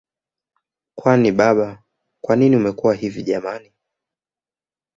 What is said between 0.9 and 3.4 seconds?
Kwani baba kwanini umekuwa hivi